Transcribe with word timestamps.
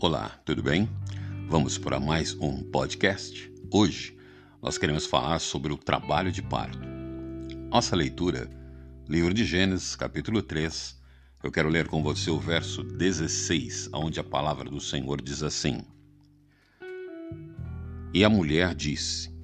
Olá, 0.00 0.40
tudo 0.44 0.62
bem? 0.62 0.88
Vamos 1.48 1.76
para 1.76 1.98
mais 1.98 2.32
um 2.34 2.62
podcast. 2.62 3.52
Hoje 3.68 4.16
nós 4.62 4.78
queremos 4.78 5.06
falar 5.06 5.40
sobre 5.40 5.72
o 5.72 5.76
trabalho 5.76 6.30
de 6.30 6.40
parto. 6.40 6.78
Nossa 7.68 7.96
leitura, 7.96 8.48
livro 9.08 9.34
de 9.34 9.44
Gênesis, 9.44 9.96
capítulo 9.96 10.40
3. 10.40 10.96
Eu 11.42 11.50
quero 11.50 11.68
ler 11.68 11.88
com 11.88 12.00
você 12.00 12.30
o 12.30 12.38
verso 12.38 12.84
16, 12.84 13.90
onde 13.92 14.20
a 14.20 14.24
palavra 14.24 14.70
do 14.70 14.80
Senhor 14.80 15.20
diz 15.20 15.42
assim: 15.42 15.80
E 18.14 18.22
a 18.22 18.30
mulher 18.30 18.76
disse: 18.76 19.34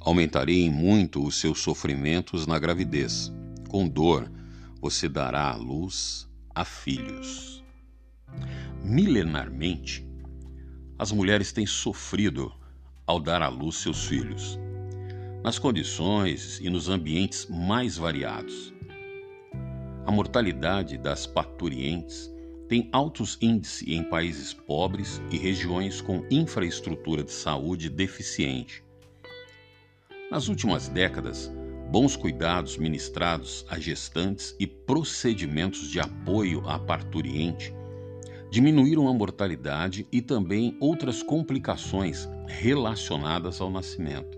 Aumentarei 0.00 0.70
muito 0.70 1.22
os 1.22 1.38
seus 1.38 1.60
sofrimentos 1.60 2.46
na 2.46 2.58
gravidez. 2.58 3.30
Com 3.68 3.86
dor 3.86 4.32
você 4.80 5.06
dará 5.06 5.50
à 5.50 5.54
luz 5.54 6.26
a 6.54 6.64
filhos. 6.64 7.62
Milenarmente, 8.90 10.04
as 10.98 11.12
mulheres 11.12 11.52
têm 11.52 11.64
sofrido 11.64 12.52
ao 13.06 13.20
dar 13.20 13.40
à 13.40 13.46
luz 13.46 13.76
seus 13.76 14.04
filhos, 14.06 14.58
nas 15.44 15.60
condições 15.60 16.58
e 16.60 16.68
nos 16.68 16.88
ambientes 16.88 17.46
mais 17.48 17.96
variados. 17.96 18.74
A 20.04 20.10
mortalidade 20.10 20.98
das 20.98 21.24
parturientes 21.24 22.28
tem 22.68 22.88
altos 22.90 23.38
índices 23.40 23.86
em 23.86 24.02
países 24.02 24.52
pobres 24.52 25.22
e 25.30 25.36
regiões 25.36 26.00
com 26.00 26.26
infraestrutura 26.28 27.22
de 27.22 27.30
saúde 27.30 27.88
deficiente. 27.88 28.82
Nas 30.32 30.48
últimas 30.48 30.88
décadas, 30.88 31.48
bons 31.92 32.16
cuidados 32.16 32.76
ministrados 32.76 33.64
a 33.70 33.78
gestantes 33.78 34.56
e 34.58 34.66
procedimentos 34.66 35.88
de 35.88 36.00
apoio 36.00 36.68
à 36.68 36.76
parturiente 36.76 37.72
diminuíram 38.50 39.06
a 39.06 39.14
mortalidade 39.14 40.06
e 40.10 40.20
também 40.20 40.76
outras 40.80 41.22
complicações 41.22 42.28
relacionadas 42.48 43.60
ao 43.60 43.70
nascimento. 43.70 44.36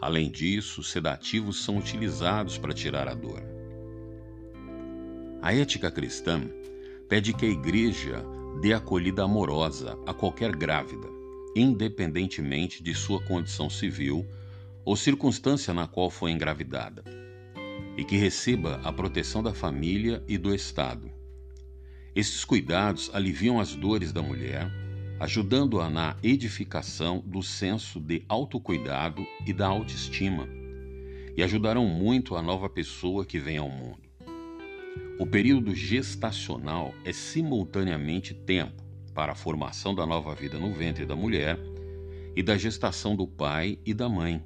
Além 0.00 0.28
disso, 0.28 0.82
sedativos 0.82 1.64
são 1.64 1.78
utilizados 1.78 2.58
para 2.58 2.74
tirar 2.74 3.06
a 3.06 3.14
dor. 3.14 3.40
A 5.40 5.54
ética 5.54 5.92
cristã 5.92 6.42
pede 7.08 7.32
que 7.32 7.46
a 7.46 7.48
igreja 7.48 8.24
dê 8.60 8.72
acolhida 8.72 9.22
amorosa 9.22 9.96
a 10.04 10.12
qualquer 10.12 10.54
grávida, 10.56 11.08
independentemente 11.54 12.82
de 12.82 12.94
sua 12.94 13.22
condição 13.22 13.70
civil 13.70 14.26
ou 14.84 14.96
circunstância 14.96 15.72
na 15.72 15.86
qual 15.86 16.10
foi 16.10 16.32
engravidada, 16.32 17.04
e 17.96 18.04
que 18.04 18.16
receba 18.16 18.80
a 18.82 18.92
proteção 18.92 19.40
da 19.40 19.54
família 19.54 20.22
e 20.26 20.36
do 20.36 20.52
Estado 20.52 21.21
esses 22.14 22.44
cuidados 22.44 23.10
aliviam 23.14 23.58
as 23.58 23.74
dores 23.74 24.12
da 24.12 24.22
mulher, 24.22 24.70
ajudando-a 25.18 25.88
na 25.88 26.16
edificação 26.22 27.22
do 27.24 27.42
senso 27.42 27.98
de 27.98 28.22
autocuidado 28.28 29.24
e 29.46 29.52
da 29.52 29.66
autoestima, 29.66 30.46
e 31.34 31.42
ajudarão 31.42 31.86
muito 31.86 32.36
a 32.36 32.42
nova 32.42 32.68
pessoa 32.68 33.24
que 33.24 33.38
vem 33.38 33.56
ao 33.56 33.70
mundo. 33.70 34.02
O 35.18 35.26
período 35.26 35.74
gestacional 35.74 36.94
é 37.04 37.12
simultaneamente 37.12 38.34
tempo 38.34 38.82
para 39.14 39.32
a 39.32 39.36
formação 39.36 39.94
da 39.94 40.04
nova 40.04 40.34
vida 40.34 40.58
no 40.58 40.72
ventre 40.72 41.06
da 41.06 41.16
mulher 41.16 41.58
e 42.36 42.42
da 42.42 42.56
gestação 42.56 43.14
do 43.14 43.26
pai 43.26 43.78
e 43.86 43.94
da 43.94 44.08
mãe. 44.08 44.42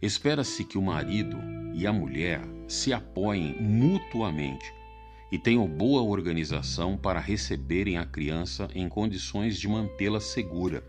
Espera-se 0.00 0.64
que 0.64 0.76
o 0.76 0.82
marido 0.82 1.38
e 1.74 1.86
a 1.86 1.92
mulher 1.92 2.40
se 2.68 2.92
apoiem 2.92 3.56
mutuamente 3.60 4.72
e 5.32 5.38
tenham 5.38 5.66
boa 5.66 6.02
organização 6.02 6.94
para 6.94 7.18
receberem 7.18 7.96
a 7.96 8.04
criança 8.04 8.68
em 8.74 8.86
condições 8.86 9.56
de 9.56 9.66
mantê-la 9.66 10.20
segura. 10.20 10.84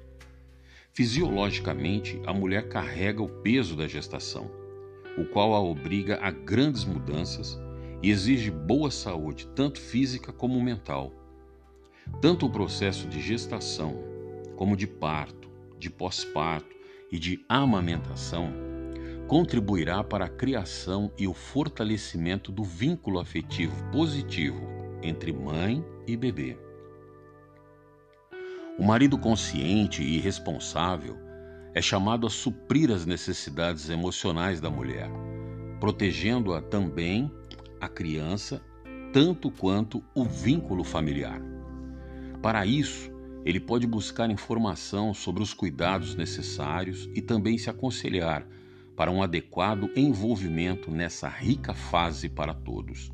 Fisiologicamente, 0.92 2.22
a 2.26 2.34
mulher 2.34 2.68
carrega 2.68 3.24
o 3.24 3.30
peso 3.30 3.78
da 3.78 3.88
gestação, 3.88 4.52
o 5.18 5.24
qual 5.24 5.54
a 5.54 5.62
obriga 5.62 6.20
a 6.22 6.30
grandes 6.30 6.84
mudanças 6.84 7.58
e 8.02 8.10
exige 8.10 8.52
boa 8.52 8.92
saúde, 8.92 9.48
tanto 9.56 9.80
física 9.80 10.34
como 10.34 10.62
mental. 10.62 11.14
Tanto 12.22 12.46
o 12.46 12.52
processo 12.52 13.08
de 13.08 13.22
gestação, 13.22 13.96
como 14.58 14.76
de 14.76 14.86
parto, 14.86 15.50
de 15.80 15.90
pós-parto 15.90 16.76
e 17.10 17.18
de 17.18 17.40
amamentação 17.48 18.73
contribuirá 19.28 20.04
para 20.04 20.26
a 20.26 20.30
criação 20.30 21.12
e 21.18 21.28
o 21.28 21.34
fortalecimento 21.34 22.52
do 22.52 22.64
vínculo 22.64 23.20
afetivo 23.20 23.76
positivo 23.92 24.62
entre 25.02 25.32
mãe 25.32 25.84
e 26.06 26.16
bebê. 26.16 26.58
O 28.78 28.84
marido 28.84 29.18
consciente 29.18 30.02
e 30.02 30.20
responsável 30.20 31.18
é 31.74 31.82
chamado 31.82 32.28
a 32.28 32.30
suprir 32.30 32.92
as 32.92 33.06
necessidades 33.06 33.90
emocionais 33.90 34.60
da 34.60 34.70
mulher, 34.70 35.10
protegendo-a 35.80 36.62
também 36.62 37.32
a 37.80 37.88
criança, 37.88 38.62
tanto 39.12 39.52
quanto 39.52 40.04
o 40.16 40.24
vínculo 40.24 40.84
familiar. 40.84 41.42
Para 42.42 42.66
isso, 42.66 43.12
ele 43.46 43.60
pode 43.60 43.86
buscar 43.86 44.30
informação 44.30 45.14
sobre 45.14 45.44
os 45.44 45.54
cuidados 45.54 46.16
necessários 46.16 47.10
e 47.14 47.22
também 47.22 47.58
se 47.58 47.70
aconselhar 47.70 48.48
para 48.96 49.12
um 49.12 49.22
adequado 49.22 49.90
envolvimento 49.96 50.92
nessa 50.92 51.28
rica 51.28 51.74
fase 51.74 52.30
para 52.30 52.54
todos. 52.54 53.12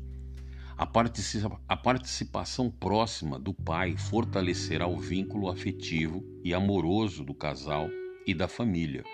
A, 0.76 0.86
participa 0.86 1.60
a 1.68 1.76
participação 1.76 2.70
próxima 2.70 3.38
do 3.38 3.52
pai 3.52 3.96
fortalecerá 3.96 4.86
o 4.86 4.98
vínculo 4.98 5.50
afetivo 5.50 6.24
e 6.42 6.54
amoroso 6.54 7.22
do 7.22 7.34
casal 7.34 7.88
e 8.26 8.32
da 8.32 8.48
família, 8.48 9.04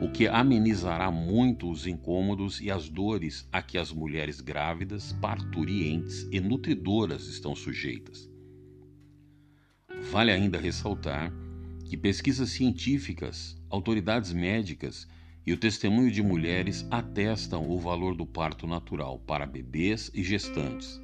o 0.00 0.10
que 0.10 0.28
amenizará 0.28 1.10
muito 1.10 1.70
os 1.70 1.86
incômodos 1.86 2.60
e 2.60 2.70
as 2.70 2.88
dores 2.88 3.48
a 3.50 3.62
que 3.62 3.78
as 3.78 3.90
mulheres 3.90 4.40
grávidas, 4.40 5.12
parturientes 5.14 6.28
e 6.30 6.38
nutridoras 6.38 7.26
estão 7.26 7.54
sujeitas. 7.56 8.30
Vale 10.10 10.30
ainda 10.30 10.60
ressaltar 10.60 11.32
que 11.84 11.96
pesquisas 11.96 12.50
científicas, 12.50 13.60
autoridades 13.70 14.32
médicas 14.32 15.08
e 15.46 15.52
o 15.52 15.56
testemunho 15.56 16.10
de 16.10 16.22
mulheres 16.22 16.84
atestam 16.90 17.70
o 17.70 17.78
valor 17.78 18.16
do 18.16 18.26
parto 18.26 18.66
natural 18.66 19.20
para 19.20 19.46
bebês 19.46 20.10
e 20.12 20.22
gestantes. 20.24 21.00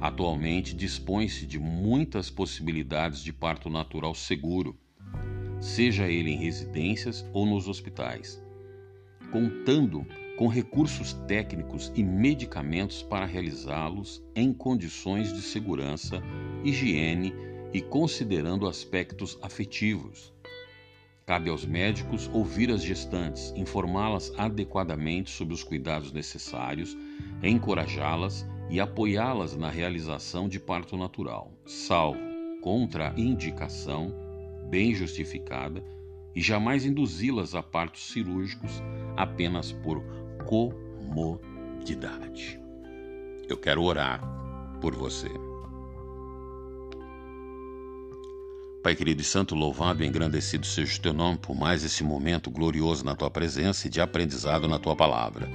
Atualmente 0.00 0.74
dispõe-se 0.74 1.46
de 1.46 1.58
muitas 1.58 2.30
possibilidades 2.30 3.22
de 3.22 3.34
parto 3.34 3.68
natural 3.68 4.14
seguro, 4.14 4.74
seja 5.60 6.08
ele 6.08 6.30
em 6.30 6.38
residências 6.38 7.22
ou 7.34 7.44
nos 7.44 7.68
hospitais, 7.68 8.42
contando 9.30 10.06
com 10.38 10.48
recursos 10.48 11.12
técnicos 11.28 11.92
e 11.94 12.02
medicamentos 12.02 13.02
para 13.02 13.26
realizá-los 13.26 14.22
em 14.34 14.54
condições 14.54 15.34
de 15.34 15.42
segurança, 15.42 16.22
higiene 16.64 17.34
e 17.74 17.82
considerando 17.82 18.66
aspectos 18.66 19.38
afetivos. 19.42 20.32
Cabe 21.30 21.48
aos 21.48 21.64
médicos 21.64 22.28
ouvir 22.32 22.72
as 22.72 22.82
gestantes, 22.82 23.54
informá-las 23.54 24.32
adequadamente 24.36 25.30
sobre 25.30 25.54
os 25.54 25.62
cuidados 25.62 26.10
necessários, 26.10 26.98
encorajá-las 27.40 28.44
e 28.68 28.80
apoiá-las 28.80 29.56
na 29.56 29.70
realização 29.70 30.48
de 30.48 30.58
parto 30.58 30.96
natural, 30.96 31.52
salvo 31.64 32.18
contraindicação 32.60 34.12
bem 34.68 34.92
justificada, 34.92 35.84
e 36.34 36.42
jamais 36.42 36.84
induzi-las 36.84 37.54
a 37.54 37.62
partos 37.62 38.10
cirúrgicos 38.10 38.82
apenas 39.16 39.70
por 39.70 40.02
comodidade. 40.46 41.40
Eu 43.48 43.56
quero 43.56 43.84
orar 43.84 44.20
por 44.80 44.96
você. 44.96 45.30
Pai 48.82 48.96
querido 48.96 49.20
e 49.20 49.24
santo, 49.24 49.54
louvado 49.54 50.02
e 50.02 50.06
engrandecido 50.06 50.64
seja 50.64 50.96
o 50.96 51.00
teu 51.02 51.12
nome 51.12 51.36
por 51.36 51.54
mais 51.54 51.84
esse 51.84 52.02
momento 52.02 52.50
glorioso 52.50 53.04
na 53.04 53.14
tua 53.14 53.30
presença 53.30 53.86
e 53.86 53.90
de 53.90 54.00
aprendizado 54.00 54.66
na 54.66 54.78
tua 54.78 54.96
palavra. 54.96 55.50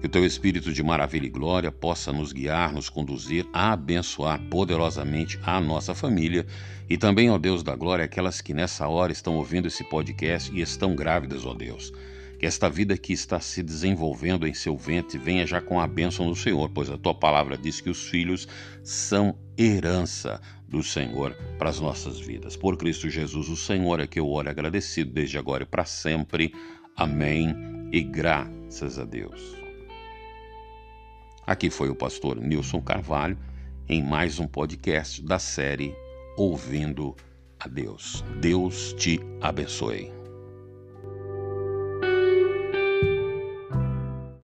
Que 0.00 0.06
o 0.06 0.10
teu 0.10 0.26
Espírito 0.26 0.72
de 0.72 0.82
maravilha 0.82 1.26
e 1.26 1.30
glória 1.30 1.70
possa 1.70 2.12
nos 2.12 2.32
guiar, 2.32 2.72
nos 2.72 2.88
conduzir 2.88 3.46
a 3.52 3.72
abençoar 3.72 4.40
poderosamente 4.50 5.38
a 5.44 5.60
nossa 5.60 5.94
família 5.94 6.44
e 6.88 6.98
também, 6.98 7.30
ó 7.30 7.38
Deus 7.38 7.62
da 7.62 7.76
glória, 7.76 8.04
aquelas 8.04 8.40
que 8.40 8.52
nessa 8.52 8.88
hora 8.88 9.12
estão 9.12 9.36
ouvindo 9.36 9.68
esse 9.68 9.84
podcast 9.84 10.50
e 10.52 10.60
estão 10.60 10.96
grávidas, 10.96 11.46
ó 11.46 11.54
Deus. 11.54 11.92
Que 12.40 12.46
esta 12.46 12.70
vida 12.70 12.96
que 12.96 13.12
está 13.12 13.38
se 13.38 13.62
desenvolvendo 13.62 14.46
em 14.46 14.54
seu 14.54 14.74
ventre 14.74 15.18
venha 15.18 15.46
já 15.46 15.60
com 15.60 15.78
a 15.78 15.86
bênção 15.86 16.26
do 16.26 16.34
Senhor, 16.34 16.70
pois 16.70 16.88
a 16.88 16.96
tua 16.96 17.14
palavra 17.14 17.54
diz 17.54 17.82
que 17.82 17.90
os 17.90 18.08
filhos 18.08 18.48
são 18.82 19.38
herança 19.58 20.40
do 20.66 20.82
Senhor 20.82 21.36
para 21.58 21.68
as 21.68 21.78
nossas 21.78 22.18
vidas. 22.18 22.56
Por 22.56 22.78
Cristo 22.78 23.10
Jesus, 23.10 23.50
o 23.50 23.56
Senhor 23.56 24.00
é 24.00 24.06
que 24.06 24.18
eu 24.18 24.26
oro 24.26 24.48
agradecido 24.48 25.12
desde 25.12 25.36
agora 25.36 25.64
e 25.64 25.66
para 25.66 25.84
sempre. 25.84 26.54
Amém. 26.96 27.54
E 27.92 28.02
graças 28.02 28.98
a 28.98 29.04
Deus. 29.04 29.54
Aqui 31.46 31.68
foi 31.68 31.90
o 31.90 31.94
pastor 31.94 32.40
Nilson 32.40 32.80
Carvalho 32.80 33.36
em 33.86 34.02
mais 34.02 34.38
um 34.38 34.46
podcast 34.46 35.22
da 35.22 35.38
série 35.38 35.94
Ouvindo 36.38 37.14
a 37.58 37.68
Deus. 37.68 38.24
Deus 38.40 38.94
te 38.94 39.20
abençoe. 39.42 40.19